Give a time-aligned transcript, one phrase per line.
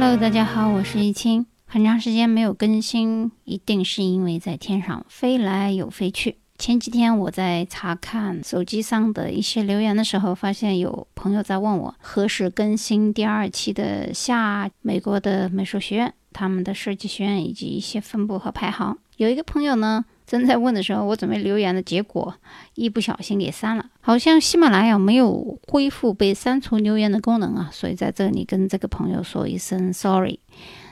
[0.00, 1.44] Hello，大家好，我是易清。
[1.66, 6.36] 很长时间没有更新，一定是因为在天上飞来又飞去。
[6.56, 18.96] 前几天我在查看手机上的一些留言的时候，发现有朋友在问我何时更新第二期的下美国的美术学院、他们的设计学院以及一些分布和排行。
[19.16, 20.04] 有一个朋友呢。
[20.28, 22.34] 正在问的时候，我准备留言的结果
[22.74, 23.86] 一不小心给删了。
[24.02, 30.38] 好像喜马拉雅没有恢复被删除留言的功能啊，所以在这里跟这个朋友说一声 sorry。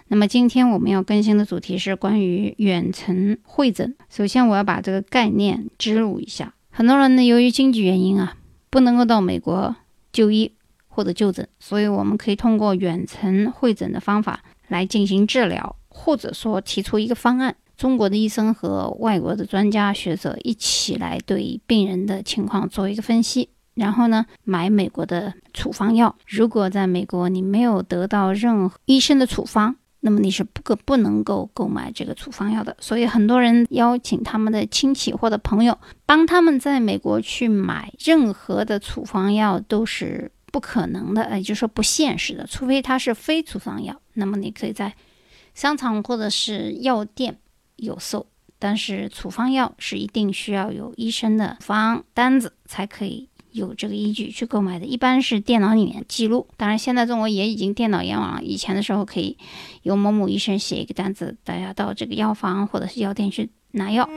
[0.09, 3.95] 那么今天我们要更新的主题是关于远程会诊。
[4.09, 6.54] 首先我要把这个概念植入一下。
[6.70, 8.37] 很多人呢由于经济原因啊，
[8.70, 9.76] 不能够到美国
[10.12, 10.50] 就医
[10.88, 17.54] 或者就诊，所以我们可以通过远程会诊的方法来进行治疗，或者说提出一个方案。
[17.76, 26.16] 中国的医生和外国的专家学者一起来对病人的情况做一个分析，然后呢买美国的处方药。
[26.26, 32.74] 如果在美国你没有得到任何医生的处方，那么你是不可不能够购买这个处方药的。
[32.80, 44.01] 所以很多人邀请他们的亲戚或者朋友帮他们在美国去买任何的处方药都是不可能的，也就是说不现实的，除非它是非处方药。
[44.14, 44.95] 那么你可以在
[45.52, 47.36] 商场或者是药店。
[47.77, 48.27] 有售，
[48.59, 56.47] 但是处方药是一定需要有医生的方单子才可以有这个依据去购买的，一般是电脑里面记录。
[56.57, 58.43] 当然，现在中国也已经电脑联网了。
[58.43, 59.38] 以前的时候可以
[59.82, 64.09] 由某某医生写一个单子，大家到这个药房或者是药店去拿药。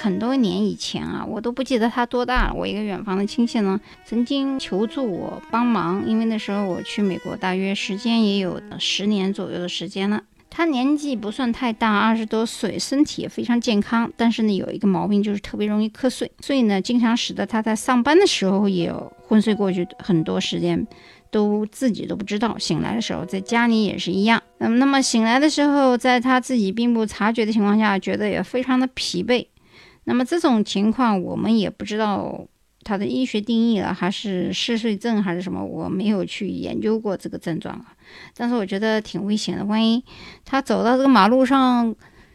[0.00, 2.54] 很多年以前啊，我都不记得他多大了。
[2.54, 10.22] 我一个远房的亲戚呢，曾经求助我帮忙，因为那时候我去美国，大约时间也有十年左右的时间了。
[10.48, 18.92] 他年纪不算太大，二十多岁，身体也非常健康，但是呢，有一个毛病就是特别容易瞌睡，所以呢，经常使得他在上班的时候也
[19.28, 20.84] 昏睡过去，很多时间
[21.30, 22.58] 都自己都不知道。
[22.58, 24.42] 醒来的时候，在家里也是一样。
[24.58, 29.46] 那么，那么醒来的时候，在他自己并不察觉的情况下，觉得也非常的疲惫。
[30.10, 32.44] 那么这种情况，我们也不知道
[32.82, 35.64] 它的医学定义了，还是嗜睡症还是什么？
[35.64, 37.94] 我没有去研究过这个症状啊。
[38.36, 40.04] 但是我觉得挺危险的，万一
[40.44, 41.94] 他走到这个马路上，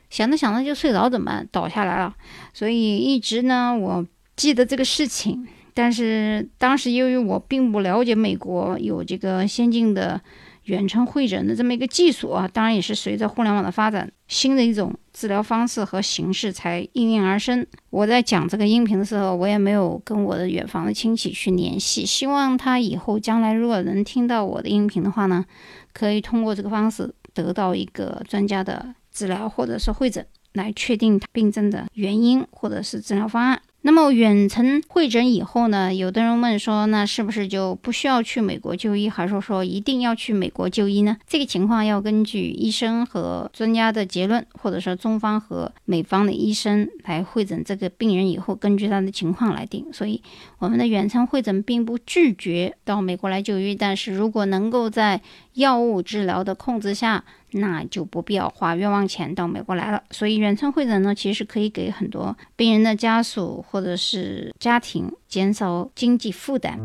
[0.09, 1.44] 想着想着就睡着怎么？
[1.52, 2.16] 倒下来了。
[2.53, 10.22] 所以一直呢，我记得这个事情，但是当时由于我并不了解美国有这个先进的。
[10.66, 17.66] 远程会诊的这么一个技术啊，当然也是随着互联网的发展，新的一种治疗方式和形式才应运而生。
[17.90, 25.46] 我在讲这个音频的时候，我也没有跟我的远房的亲戚去联系，希望他以后将来如果能听到我的音频的话呢，
[25.94, 33.62] 可以通过这个方式得到一个专家的治疗或者是会诊，来确定病症的原因或者是治疗方案。
[33.88, 35.94] 那么远程会诊以后呢？
[35.94, 41.18] 有的人问说，那是不是就不需要去美国就医，还是说一定要去美国就医呢？
[41.28, 49.85] 这个情况要根据医生和专家的结论，或者说中方和美方的医生来会诊这个病人以后，根据他的情况来定。
[49.94, 50.19] 所以
[50.57, 55.22] 我们的远程会诊并不拒绝到美国来就医，但是如果能够在
[55.56, 57.24] 药物治疗的控制下。
[57.58, 60.04] 那就不必要花冤枉钱到美国来了。
[60.12, 66.78] 所以远程会诊呢，其实可以给很多病人的家属或者是家庭减少经济负担。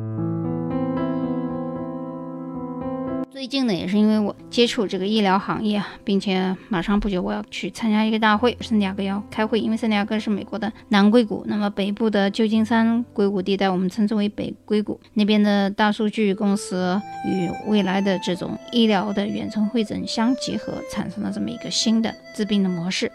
[3.41, 23.11] 最近呢，也是因为我接触这个医疗行业，并且马上不久我要去参加一个大会，圣地亚哥要开会，因为圣地亚哥是美国的南硅谷，那么北部的旧金山硅谷地带，我们称之为北硅谷那边的大数据公司与未来的这种医疗的远程会诊相结合，产生了这么一个新的治病的模式。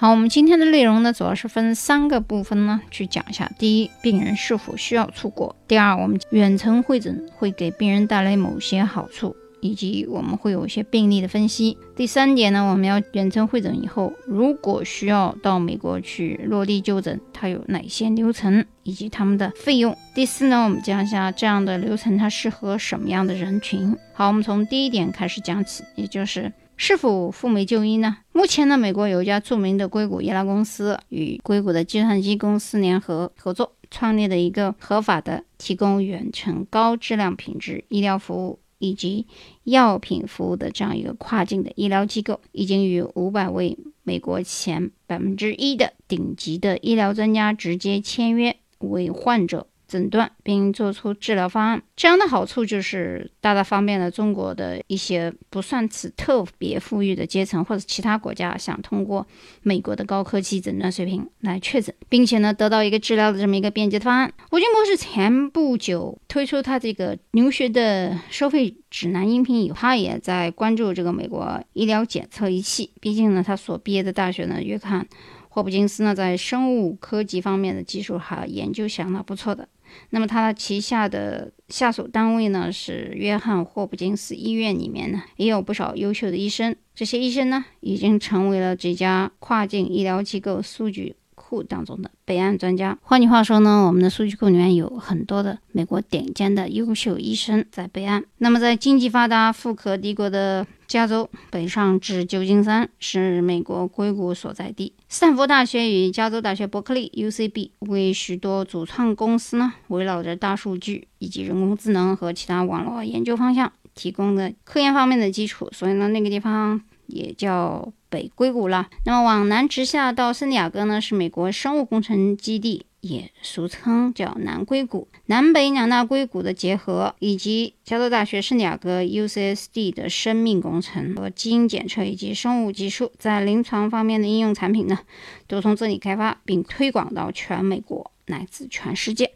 [0.00, 3.50] 好，我们今天的内容呢，主要是分三个部分呢去讲一下。
[3.58, 11.76] 第一，病人是否需要出国；第二，我们远程会诊会给病人带来某些好处，以及我们会有一些病例的分析。
[11.96, 19.96] 第三点呢，我们要远程会诊以后，如果需要到美国去落地就诊，它有哪些流程以及他们的费用。
[20.14, 23.96] 第四呢，我们讲一下这样的流程它适合什么样的人群。
[24.12, 26.52] 好，我们从第一点开始讲起，也就是。
[26.80, 28.18] 是否赴美就医呢？
[28.32, 39.26] 目前呢，美国有一家著名的硅谷医疗公司与硅谷的计算机公司联合合作，创立了一个合法的提供远程高质量品质医疗服务以及
[39.64, 51.82] 药品服务的这样一个跨境的医疗机构，已经与五百位美国前百分之一的顶级的医疗专家直接签约，为患者诊断并做出治疗方案。
[51.96, 59.26] 这样的好处就是大大方便了中国的一些不算是特别富裕的阶层或者其他国家想通过
[59.62, 64.32] 美国的高科技诊断水平来确诊，并且呢得到一个治疗的这么一个便捷的方案。
[64.52, 72.92] 吴军博士前不久推出他这个留学的收费指南音频以后，他也在关注这个美国医疗检测仪器。
[73.00, 75.08] 毕竟呢，他所毕业的大学呢，约翰。
[75.50, 79.66] 霍普金斯呢，在生物科技方面的技术哈研究相当不错的。
[80.10, 86.74] 那么，他旗下的下属单位呢，是约翰霍普金斯医院里面呢，也有不少优秀的医生。
[86.94, 91.14] 这些医生呢，已经成为了这家跨境医疗机构数据
[91.48, 92.98] 库当中的备案专家。
[93.00, 98.22] 换句话说呢，我们的数据库里面有很多的美国顶尖的优秀医生在备案。
[98.36, 104.92] 那么，在经济发达、富可敌国的加州北上至旧金山是美国硅谷所在地。
[105.08, 118.88] 斯坦福大学与加州大学伯克利 （UCB） 为许多主创公司呢，围绕着大数据以及人工智能和其他网络研究方向提供的科研方面的基础，所以呢，那个地方也叫北硅谷了。
[119.04, 122.86] 那么往南直下到圣地亚哥呢，是美国生物工程基地。
[123.00, 134.98] 也俗称叫南硅谷，南北两大硅谷的结合，以及加州大学圣地亚哥 （UCSD） 的生命工程和基因检测以及生物技术在临床方面的应用产品呢，
[135.46, 139.30] 都从这里开发并推广到全美国乃至全世界。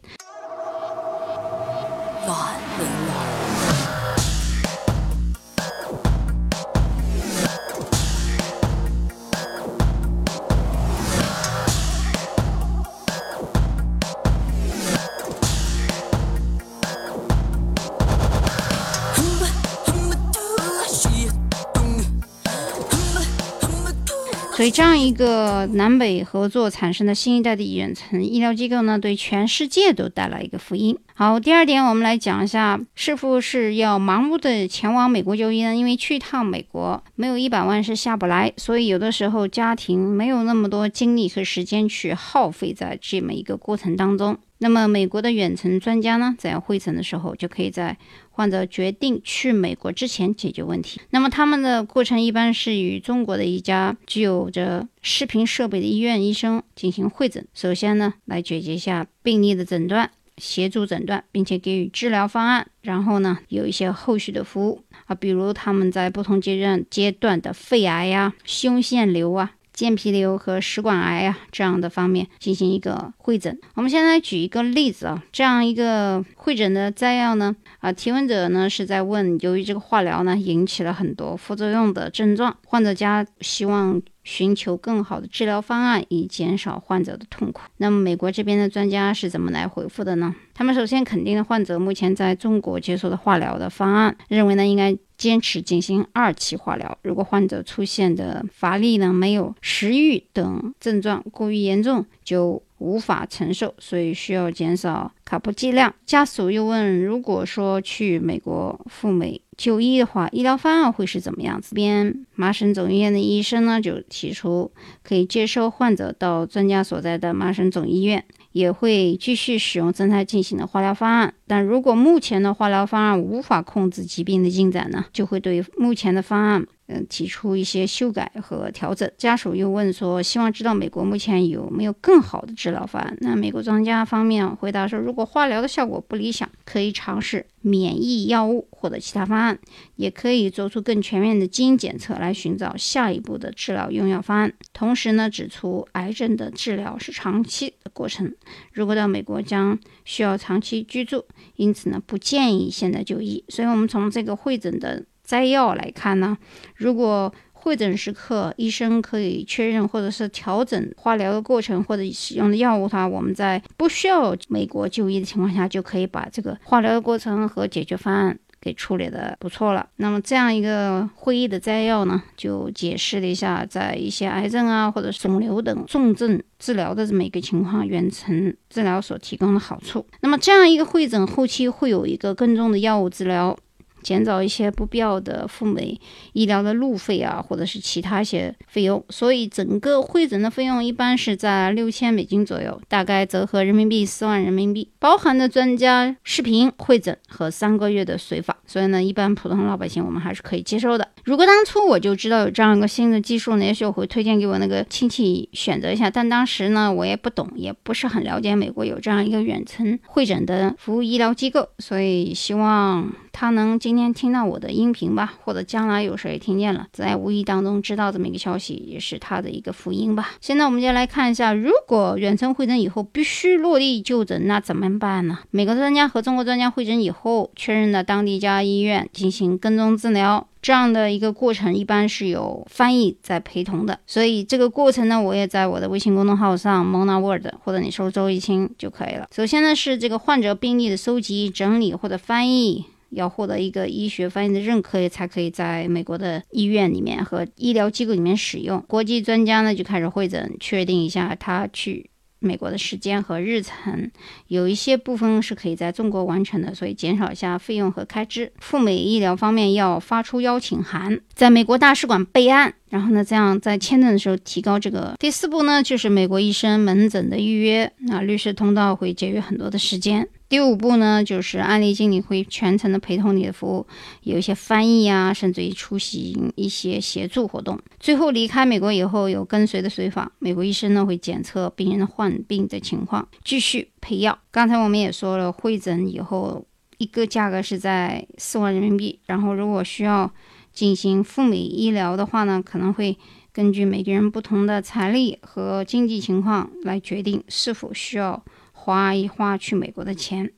[24.55, 30.95] 所以，这样一个南北合作产生的新一代的远程医疗机构呢，对全世界都带来一个福音。
[31.15, 35.75] 好，第二点，我们来讲一下，是否是要盲目的前往美国就医呢？
[35.75, 44.37] 因为去一趟美国没有一百万是下不来，所以有的时候家庭没有那么多精力和时间去耗费在这么一个过程当中。
[44.63, 47.97] 那么，美国的远程专家呢，在会诊的时候，就可以在
[48.31, 51.01] 患者决定去美国之前解决问题。
[51.09, 57.45] 那么，他们的过程一般是与中国的一家具有着视频设备的医院医生进行会诊。
[57.53, 62.65] 首先呢，来解决一下病例的诊断，协助诊断，并且给予治疗方案。
[62.83, 69.51] 然后呢，有一些后续的服务啊，比如他们在不同阶段阶段的肺癌呀、胸腺瘤啊。
[69.73, 73.59] 间皮瘤和食管癌啊这样的方面进行一个会诊。
[73.73, 84.01] 我们先来举一个例子啊，这样一个会诊的摘要呢，啊，提问者呢是在问，由于这个化疗呢引起了很多副作用的症状，患者家希望。
[84.23, 87.61] 寻求更好的治疗方案，以减少患者的痛苦。
[87.77, 90.33] 那么，美国这边的专家是怎么来回复的呢？
[90.53, 96.97] 他们首先肯定了患者目前在中国接受的化疗的方案，认为呢应该坚持进行二期化疗。
[97.01, 105.93] 如果患者出现的乏力呢、没有食欲等症状过于严重，就无法承受，所以需要减少卡布剂量。
[106.05, 109.41] 家属又问，如果说去美国赴美。
[109.57, 111.73] 就医的话，医疗方案会是怎么样这？
[111.75, 114.71] 边麻省总医院的医生呢，就提出
[115.03, 121.33] 可以接收患者到专家所在的麻省总医院，也会继续使用正在进行的化疗方案。
[121.47, 126.65] 但如果目前的化疗方案无法控制疾病的进展呢，就会对目前的方案。
[126.87, 129.09] 嗯，提出一些修改和调整。
[129.17, 133.17] 家属又问说，希望知道美国目前有没有更好的治疗方案。
[133.21, 139.57] 那美国专家方面回答说，如果化疗的效果不理想，可以尝试免疫药物或者其他方案，
[139.95, 144.53] 也可以做出更全面的基因检测来寻找下一步的治疗用药方案。
[144.73, 148.33] 同时呢，指出癌症的治疗是长期的过程，
[148.73, 151.23] 如果到美国将需要长期居住，
[151.55, 153.43] 因此呢，不建议现在就医。
[153.47, 155.05] 所以，我们从这个会诊的。
[155.23, 156.37] 摘要来看呢，
[156.75, 169.87] 如果会诊时刻医生可以确认或者是调整化疗的过程或者使用的药物的话，我们在不需要美国就医的情况下，就可以把这个化疗的过程和解决方案给处理的不错了。
[169.95, 180.05] 那么这样一个会议的摘要呢，就解释了一下在一些癌症啊或者肿瘤等重症治疗的这么一个情况，远程治疗所提供的好处。
[180.19, 183.57] 那么这样一个会诊后期会有一个跟踪的药物治疗。
[184.03, 185.99] 减少一些不必要的赴美
[186.33, 189.03] 医疗的路费啊，或者是其他一些费用。
[189.09, 198.55] 所以整个会诊的费用一般是在六千美金左右，大概折合人民币四万人民币，包含的专家视频会诊和三个月的随访。
[198.65, 201.07] 所以呢，一般普通老百姓我们还是可以接受的。
[201.23, 206.09] 如果当初我就知道有这样一个新的技术呢，也许我会推荐给我那个亲戚选择一下。
[206.09, 220.29] 但当时呢，我也不懂，也不是很了解美国有这样一个远程会诊的服务医疗机构，所以希望他能今天听到我的音频吧，或者将来有谁听见了，在无意当中知道这么一个消息，也是他的一个福音吧。
[220.39, 225.39] 现在我们就来看一下，如果远程会诊以后必须落地就诊，那怎么办呢？
[225.49, 230.47] 美国专家和中国专家会诊以后，确认了当地一家医院进行跟踪治疗。
[230.61, 239.27] 这样的一个过程一般是有翻译在陪同的，所以这个过程呢，我也在我的微信公众号上 Mona Word 或者你搜周一清就可以了。
[239.35, 248.83] 首先呢是这个患者病例的收集、整理或者翻译，要获得一个医学翻译的认可，才可以在美国的医院里面和医疗机构里面使用。
[248.87, 252.09] 国际专家呢就开始会诊，确定一下他去。
[252.45, 254.11] 美国的时间和日程，
[254.49, 258.51] 有一些部分是可以在中国完成的，所以减少一下费用和开支。
[258.59, 265.15] 赴美医疗方面要发出邀请函，在美国大使馆备案，然后呢，这样在签证的时候提高这个。
[265.19, 270.27] 第四步呢，就是美国医生门诊的预约，那律师通道会节约很多的时间。
[270.53, 273.87] 第五步呢，就是案例经理会全程的陪同你的服务，
[274.21, 277.79] 有一些翻译啊，甚至于出席一些协助活动。
[277.99, 284.37] 最后离开美国以后，有跟随的随访，美国医生呢会检测病人的患病的情况，继续配药。
[284.51, 286.63] 刚才我们也说了，会诊以后
[286.99, 290.31] 一个价格是在四万人民币，然后如果需要
[290.71, 293.17] 进行赴美医疗的话呢，可能会
[293.51, 298.45] 根据每个人不同的财力和经济情况来决定是否需要。
[298.83, 300.51] 花一花去美国的钱，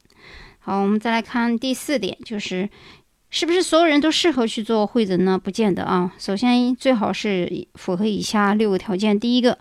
[0.58, 2.68] 好，我们再来看第四点，就是
[3.30, 5.38] 是不是所有人都适合去做会诊呢？
[5.38, 6.12] 不见得啊。
[6.18, 9.60] 首先，最好是符合以下六个条件：第一个，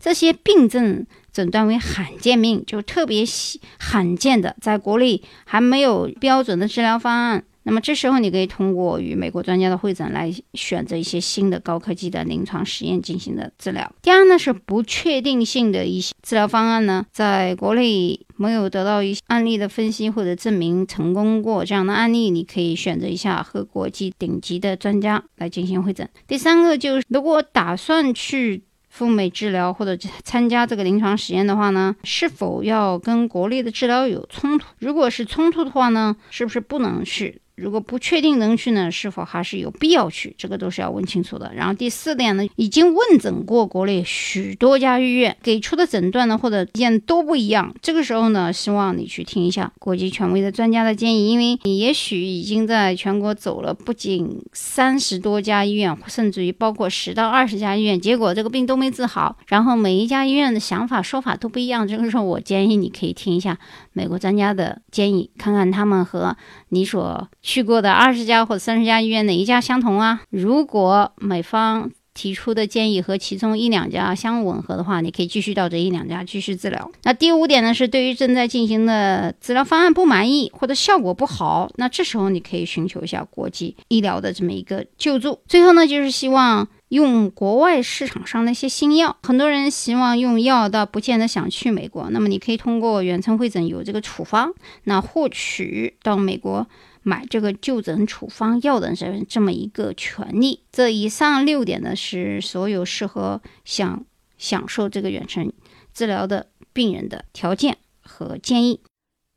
[0.00, 7.44] 这些病症诊断为罕见病，就特别稀罕见的，在国内还没有标准的治疗方案。
[7.62, 13.92] 那么这时候，你可以通过与美国专家的会诊来选择一些新的高科技的临床实验进行的治疗。
[14.00, 26.08] 第二呢，是不确定性的一些治疗方案呢，在国内没有得到一些案例的分析或者证明成功过这样的案例，你可以选择一下和国际顶级的专家来进行会诊。
[26.26, 34.66] 第三个就是，如果打算去赴美治疗或者参加这个临床实验的话呢，是否要跟国内的治疗有冲突？
[34.78, 37.40] 如果是冲突的话呢，是不是不能去？
[37.60, 40.34] 如果不确定能去呢，是否还是有必要去？
[40.38, 41.52] 这个都是要问清楚的。
[41.54, 47.74] 然后第四点呢，已经问诊过国内许多家医院，给出的诊断呢或者意见都不一样。
[47.82, 59.36] 这个时候呢，希望你去听一下国际权威的专家的建议，因为你也许已经在全国走了不仅三十多家医院，甚至于包括十到二十家医院，结果这个病都没治好。
[59.48, 61.86] 然后每一家医院的想法说法都不一样。
[61.86, 63.58] 这个时候我建议你可以听一下
[63.92, 66.34] 美国专家的建议，看看他们和
[66.70, 67.28] 你所。
[67.50, 70.20] 去过的二十家或者三十家医院，哪一家相同啊？
[70.30, 76.92] 如果美方提出的建议和其中一两家相吻合的话，你可以继续到这一两家继续治疗。
[77.02, 85.40] 那第五点呢，是对于正在进行的治疗方案不满意或者效果不好，那这时候你可以寻求一下国际医疗的这么一个救助。
[85.48, 89.16] 最后呢，就是希望用国外市场上的一些新药。
[89.24, 92.08] 很多人希望用药，倒不见得想去美国。
[92.10, 94.54] 那么你可以通过远程会诊有这个处方，
[94.84, 96.64] 那获取到美国。
[97.02, 104.04] 买这个就诊处方药的这这么一个权利，这以上六点呢是所有适合想
[104.36, 105.50] 享受这个远程
[105.94, 108.80] 治疗的病人的条件和建议。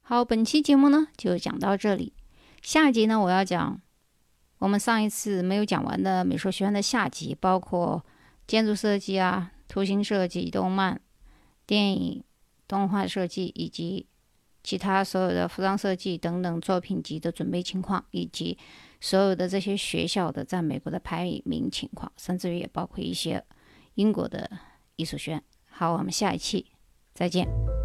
[0.01, 2.11] 好，本期节目呢就讲到这里，
[2.61, 3.79] 下集呢我要讲
[4.59, 8.05] 我们上一次没有讲完的美术学院的下集，包括
[8.45, 10.99] 建筑设计啊、图形设计、动漫、
[11.65, 12.23] 电影、
[12.67, 14.07] 动画设计以及。
[14.63, 18.57] 其他所有的服装设计等等作品集的准备情况，以及
[19.01, 23.43] 所有的这些学校的在美国的排名情况，甚至于也包括一些
[23.95, 24.49] 英国的
[24.95, 25.43] 艺术学院。
[25.69, 26.65] 好，我们下一期
[27.13, 27.82] 再见。